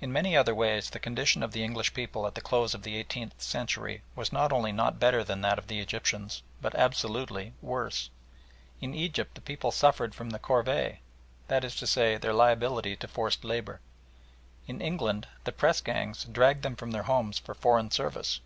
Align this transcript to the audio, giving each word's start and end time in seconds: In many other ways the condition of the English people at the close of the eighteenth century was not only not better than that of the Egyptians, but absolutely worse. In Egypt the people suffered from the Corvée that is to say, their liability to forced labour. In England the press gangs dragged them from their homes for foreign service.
In 0.00 0.12
many 0.12 0.36
other 0.36 0.52
ways 0.52 0.90
the 0.90 0.98
condition 0.98 1.40
of 1.40 1.52
the 1.52 1.62
English 1.62 1.94
people 1.94 2.26
at 2.26 2.34
the 2.34 2.40
close 2.40 2.74
of 2.74 2.82
the 2.82 2.96
eighteenth 2.96 3.40
century 3.40 4.02
was 4.16 4.32
not 4.32 4.52
only 4.52 4.72
not 4.72 4.98
better 4.98 5.22
than 5.22 5.42
that 5.42 5.60
of 5.60 5.68
the 5.68 5.78
Egyptians, 5.78 6.42
but 6.60 6.74
absolutely 6.74 7.52
worse. 7.62 8.10
In 8.80 8.94
Egypt 8.94 9.36
the 9.36 9.40
people 9.40 9.70
suffered 9.70 10.12
from 10.12 10.30
the 10.30 10.40
Corvée 10.40 10.96
that 11.46 11.62
is 11.62 11.76
to 11.76 11.86
say, 11.86 12.16
their 12.16 12.34
liability 12.34 12.96
to 12.96 13.06
forced 13.06 13.44
labour. 13.44 13.78
In 14.66 14.80
England 14.80 15.28
the 15.44 15.52
press 15.52 15.80
gangs 15.80 16.24
dragged 16.24 16.64
them 16.64 16.74
from 16.74 16.90
their 16.90 17.04
homes 17.04 17.38
for 17.38 17.54
foreign 17.54 17.92
service. 17.92 18.40